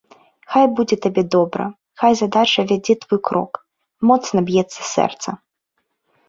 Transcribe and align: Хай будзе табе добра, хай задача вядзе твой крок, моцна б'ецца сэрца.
Хай 0.51 0.63
будзе 0.77 0.95
табе 1.03 1.23
добра, 1.35 1.67
хай 2.03 2.11
задача 2.21 2.65
вядзе 2.71 2.93
твой 3.03 3.19
крок, 3.29 3.51
моцна 4.13 4.39
б'ецца 4.49 4.81
сэрца. 4.95 5.29